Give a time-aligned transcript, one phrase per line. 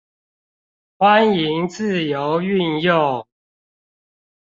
[0.97, 3.27] 歡迎自由運用